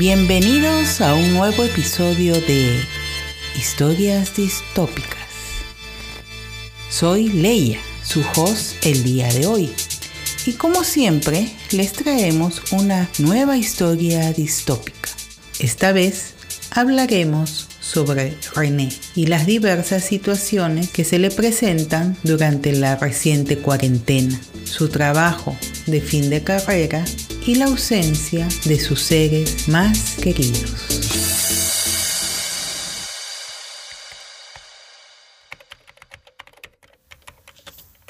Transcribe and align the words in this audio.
Bienvenidos 0.00 1.02
a 1.02 1.14
un 1.14 1.34
nuevo 1.34 1.62
episodio 1.62 2.32
de 2.32 2.80
Historias 3.54 4.34
Distópicas. 4.34 5.28
Soy 6.88 7.28
Leia, 7.28 7.80
su 8.02 8.24
host 8.34 8.76
el 8.86 9.04
día 9.04 9.30
de 9.30 9.46
hoy. 9.46 9.70
Y 10.46 10.52
como 10.54 10.84
siempre, 10.84 11.52
les 11.72 11.92
traemos 11.92 12.62
una 12.72 13.10
nueva 13.18 13.58
historia 13.58 14.32
distópica. 14.32 15.10
Esta 15.58 15.92
vez 15.92 16.32
hablaremos 16.70 17.68
sobre 17.78 18.38
René 18.54 18.88
y 19.14 19.26
las 19.26 19.44
diversas 19.44 20.02
situaciones 20.02 20.88
que 20.88 21.04
se 21.04 21.18
le 21.18 21.30
presentan 21.30 22.16
durante 22.22 22.72
la 22.72 22.96
reciente 22.96 23.58
cuarentena, 23.58 24.40
su 24.64 24.88
trabajo 24.88 25.58
de 25.86 26.00
fin 26.00 26.30
de 26.30 26.42
carrera 26.42 27.04
y 27.50 27.56
la 27.56 27.64
ausencia 27.64 28.46
de 28.64 28.78
sus 28.78 29.02
seres 29.02 29.66
más 29.66 30.14
queridos. 30.22 30.70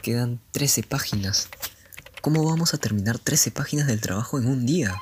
Quedan 0.03 0.43
13 0.53 0.83
páginas. 0.83 1.49
¿Cómo 2.21 2.45
vamos 2.45 2.75
a 2.75 2.77
terminar 2.77 3.19
13 3.19 3.51
páginas 3.53 3.87
del 3.87 4.03
trabajo 4.03 4.39
en 4.39 4.47
un 4.47 4.67
día? 4.67 5.01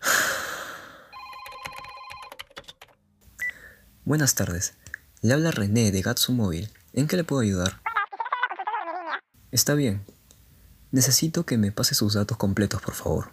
Buenas 4.04 4.34
tardes. 4.34 4.74
Le 5.20 5.32
habla 5.32 5.52
René 5.52 5.92
de 5.92 6.02
Gatsu 6.02 6.32
Móvil. 6.32 6.72
¿En 6.92 7.06
qué 7.06 7.16
le 7.16 7.22
puedo 7.22 7.40
ayudar? 7.40 7.80
Está 9.52 9.74
bien. 9.74 10.04
Necesito 10.92 11.44
que 11.44 11.58
me 11.58 11.72
pase 11.72 11.94
sus 11.94 12.14
datos 12.14 12.36
completos, 12.36 12.80
por 12.82 12.94
favor. 12.94 13.32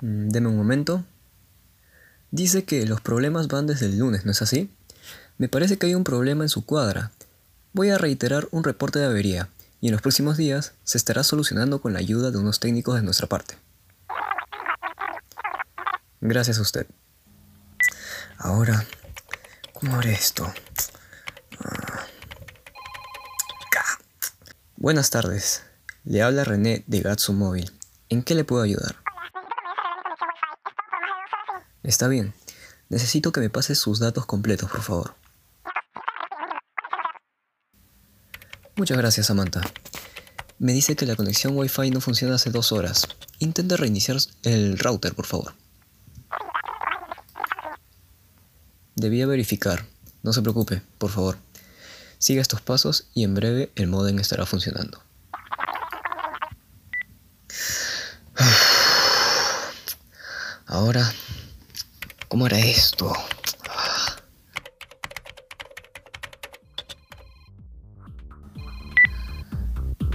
Mm, 0.00 0.28
deme 0.28 0.48
un 0.48 0.56
momento. 0.56 1.04
Dice 2.30 2.64
que 2.64 2.86
los 2.86 3.00
problemas 3.00 3.48
van 3.48 3.66
desde 3.66 3.86
el 3.86 3.98
lunes, 3.98 4.24
¿no 4.24 4.32
es 4.32 4.42
así? 4.42 4.74
Me 5.38 5.48
parece 5.48 5.78
que 5.78 5.86
hay 5.86 5.94
un 5.94 6.04
problema 6.04 6.44
en 6.44 6.48
su 6.48 6.64
cuadra. 6.64 7.12
Voy 7.72 7.90
a 7.90 7.98
reiterar 7.98 8.48
un 8.50 8.64
reporte 8.64 8.98
de 8.98 9.06
avería 9.06 9.50
y 9.80 9.88
en 9.88 9.92
los 9.92 10.02
próximos 10.02 10.36
días 10.38 10.72
se 10.84 10.96
estará 10.96 11.22
solucionando 11.22 11.80
con 11.82 11.92
la 11.92 11.98
ayuda 11.98 12.30
de 12.30 12.38
unos 12.38 12.58
técnicos 12.58 12.96
de 12.96 13.02
nuestra 13.02 13.26
parte. 13.26 13.56
Gracias 16.22 16.58
a 16.58 16.62
usted. 16.62 16.86
Ahora, 18.38 18.84
¿cómo 19.74 19.96
haré 19.96 20.12
esto? 20.12 20.52
Buenas 24.86 25.10
tardes. 25.10 25.64
Le 26.04 26.22
habla 26.22 26.44
René 26.44 26.84
de 26.86 27.00
Gatsu 27.00 27.32
Móvil. 27.32 27.72
¿En 28.08 28.22
qué 28.22 28.36
le 28.36 28.44
puedo 28.44 28.62
ayudar? 28.62 28.94
Está 31.82 32.06
bien. 32.06 32.34
Necesito 32.88 33.32
que 33.32 33.40
me 33.40 33.50
pase 33.50 33.74
sus 33.74 33.98
datos 33.98 34.26
completos, 34.26 34.70
por 34.70 34.82
favor. 34.82 35.16
Muchas 38.76 38.96
gracias, 38.96 39.26
Samantha. 39.26 39.60
Me 40.60 40.72
dice 40.72 40.94
que 40.94 41.04
la 41.04 41.16
conexión 41.16 41.56
Wi-Fi 41.56 41.90
no 41.90 42.00
funciona 42.00 42.36
hace 42.36 42.50
dos 42.50 42.70
horas. 42.70 43.08
Intente 43.40 43.76
reiniciar 43.76 44.18
el 44.44 44.78
router, 44.78 45.16
por 45.16 45.26
favor. 45.26 45.54
Debía 48.94 49.26
verificar. 49.26 49.84
No 50.22 50.32
se 50.32 50.42
preocupe, 50.42 50.80
por 50.98 51.10
favor. 51.10 51.38
Siga 52.18 52.40
estos 52.40 52.60
pasos 52.60 53.08
y 53.14 53.24
en 53.24 53.34
breve 53.34 53.72
el 53.76 53.88
modem 53.88 54.18
estará 54.18 54.46
funcionando. 54.46 55.02
Ahora, 60.66 61.12
¿cómo 62.28 62.46
era 62.46 62.58
esto? 62.58 63.12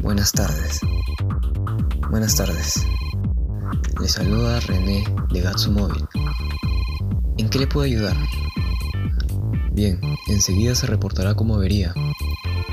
Buenas 0.01 0.31
tardes. 0.31 0.79
Buenas 2.09 2.35
tardes. 2.35 2.85
Le 4.00 4.09
saluda 4.09 4.59
René 4.61 5.06
de 5.31 5.41
Gatsu 5.41 5.72
Móvil. 5.72 6.06
¿En 7.38 7.50
qué 7.50 7.59
le 7.59 7.67
puedo 7.67 7.85
ayudar? 7.85 8.17
Bien, 9.73 9.99
enseguida 10.27 10.75
se 10.75 10.85
reportará 10.85 11.33
como 11.33 11.55
avería. 11.55 11.93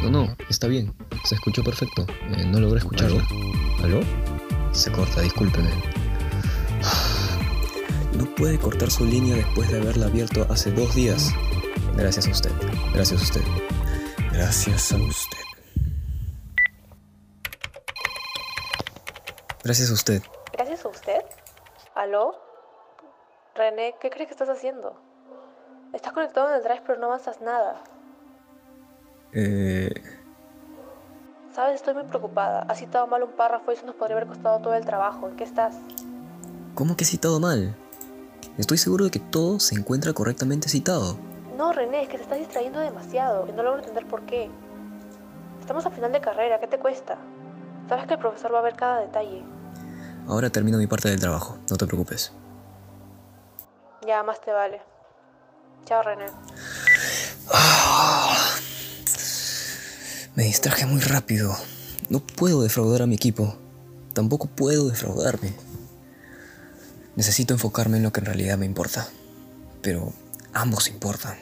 No, 0.02 0.10
no, 0.10 0.36
está 0.50 0.66
bien. 0.66 0.94
Se 1.24 1.36
escuchó 1.36 1.62
perfecto. 1.62 2.04
Eh, 2.36 2.44
no 2.44 2.58
logré 2.58 2.78
escucharlo. 2.78 3.22
¿Aló? 3.82 4.00
Se 4.72 4.90
corta, 4.90 5.20
discúlpeme. 5.20 5.70
No 8.16 8.24
puede 8.34 8.58
cortar 8.58 8.90
su 8.90 9.04
línea 9.04 9.36
después 9.36 9.70
de 9.70 9.80
haberla 9.80 10.06
abierto 10.06 10.44
hace 10.50 10.72
dos 10.72 10.92
días. 10.96 11.32
Gracias 11.94 12.26
a 12.26 12.30
usted. 12.30 12.50
Gracias 12.92 13.20
a 13.20 13.24
usted. 13.24 13.42
Gracias 14.32 14.92
a 14.92 14.96
usted. 14.96 15.38
Gracias 19.62 19.90
a 19.90 19.94
usted. 19.94 20.22
¿Gracias 20.52 20.84
a 20.84 20.88
usted? 20.88 21.24
¿Aló? 21.94 22.34
René, 23.54 23.94
¿qué 24.00 24.10
crees 24.10 24.26
que 24.26 24.34
estás 24.34 24.48
haciendo? 24.48 25.07
Estás 25.92 26.12
conectado 26.12 26.48
en 26.50 26.56
el 26.56 26.62
drive 26.62 26.82
pero 26.86 26.98
no 26.98 27.06
avanzas 27.06 27.40
nada. 27.40 27.80
Eh... 29.32 29.90
Sabes, 31.52 31.76
estoy 31.76 31.94
muy 31.94 32.04
preocupada. 32.04 32.62
Has 32.68 32.78
citado 32.78 33.06
mal 33.06 33.22
un 33.22 33.32
párrafo 33.32 33.70
y 33.70 33.74
eso 33.74 33.86
nos 33.86 33.96
podría 33.96 34.16
haber 34.16 34.28
costado 34.28 34.60
todo 34.60 34.74
el 34.74 34.84
trabajo. 34.84 35.28
¿En 35.28 35.36
qué 35.36 35.44
estás? 35.44 35.76
¿Cómo 36.74 36.96
que 36.96 37.04
he 37.04 37.06
citado 37.06 37.40
mal? 37.40 37.74
Estoy 38.58 38.78
seguro 38.78 39.04
de 39.04 39.10
que 39.10 39.18
todo 39.18 39.58
se 39.58 39.74
encuentra 39.74 40.12
correctamente 40.12 40.68
citado. 40.68 41.16
No, 41.56 41.72
René, 41.72 42.02
es 42.02 42.08
que 42.08 42.18
te 42.18 42.22
estás 42.22 42.38
distrayendo 42.38 42.78
demasiado 42.78 43.48
y 43.48 43.52
no 43.52 43.62
logro 43.62 43.80
entender 43.80 44.06
por 44.06 44.22
qué. 44.22 44.50
Estamos 45.60 45.84
a 45.86 45.90
final 45.90 46.12
de 46.12 46.20
carrera, 46.20 46.60
¿qué 46.60 46.68
te 46.68 46.78
cuesta? 46.78 47.18
Sabes 47.88 48.06
que 48.06 48.14
el 48.14 48.20
profesor 48.20 48.54
va 48.54 48.60
a 48.60 48.62
ver 48.62 48.76
cada 48.76 49.00
detalle. 49.00 49.44
Ahora 50.28 50.50
termino 50.50 50.78
mi 50.78 50.86
parte 50.86 51.08
del 51.08 51.18
trabajo, 51.18 51.58
no 51.68 51.76
te 51.76 51.86
preocupes. 51.86 52.32
Ya, 54.06 54.22
más 54.22 54.40
te 54.40 54.52
vale. 54.52 54.80
Chao, 55.86 56.02
René. 56.02 56.26
me 60.34 60.44
distraje 60.44 60.86
muy 60.86 61.00
rápido. 61.00 61.56
No 62.08 62.20
puedo 62.20 62.62
defraudar 62.62 63.02
a 63.02 63.06
mi 63.06 63.14
equipo. 63.14 63.56
Tampoco 64.12 64.46
puedo 64.46 64.88
defraudarme. 64.88 65.54
Necesito 67.16 67.54
enfocarme 67.54 67.96
en 67.96 68.02
lo 68.02 68.12
que 68.12 68.20
en 68.20 68.26
realidad 68.26 68.58
me 68.58 68.66
importa. 68.66 69.08
Pero 69.82 70.12
ambos 70.52 70.88
importan. 70.88 71.36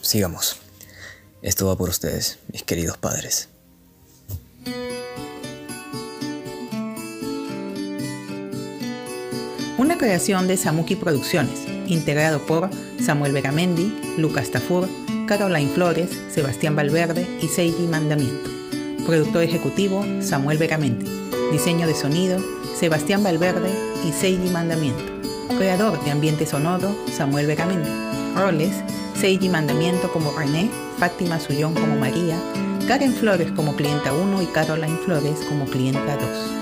Sigamos. 0.00 0.56
Esto 1.42 1.66
va 1.66 1.76
por 1.76 1.88
ustedes, 1.88 2.38
mis 2.52 2.62
queridos 2.62 2.98
padres. 2.98 3.48
Una 9.82 9.98
creación 9.98 10.46
de 10.46 10.56
Samuki 10.56 10.94
Producciones 10.94 11.66
integrado 11.88 12.38
por 12.46 12.70
Samuel 13.00 13.32
Veramendi, 13.32 13.92
Lucas 14.16 14.52
Tafur, 14.52 14.88
Caroline 15.26 15.68
Flores, 15.74 16.08
Sebastián 16.32 16.76
Valverde 16.76 17.26
y 17.42 17.48
Seiji 17.48 17.88
Mandamiento. 17.88 18.48
Productor 19.04 19.42
ejecutivo, 19.42 20.06
Samuel 20.20 20.58
Veramendi. 20.58 21.10
Diseño 21.50 21.88
de 21.88 21.96
sonido, 21.96 22.38
Sebastián 22.78 23.24
Valverde 23.24 23.70
y 24.08 24.12
Seiji 24.12 24.50
Mandamiento. 24.50 25.02
Creador 25.58 26.00
de 26.04 26.12
ambiente 26.12 26.46
sonoro, 26.46 26.96
Samuel 27.12 27.48
Veramendi. 27.48 27.90
Roles, 28.36 28.84
Seiji 29.20 29.48
Mandamiento 29.48 30.12
como 30.12 30.30
René, 30.30 30.70
Fátima 30.98 31.40
Sullón 31.40 31.74
como 31.74 31.96
María, 31.96 32.38
Karen 32.86 33.12
Flores 33.12 33.50
como 33.50 33.74
clienta 33.74 34.12
1 34.12 34.42
y 34.42 34.46
Caroline 34.46 34.98
Flores 35.04 35.40
como 35.48 35.64
clienta 35.64 36.16
2. 36.18 36.61